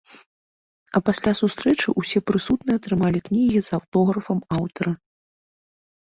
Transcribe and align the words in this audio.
А 0.99 0.99
пасля 1.09 1.33
сустрэчы 1.41 1.91
ўсе 2.01 2.19
прысутныя 2.29 2.77
атрымалі 2.81 3.19
кнігі 3.27 3.59
з 3.67 3.75
аўтографам 3.77 4.39
аўтара. 4.61 4.95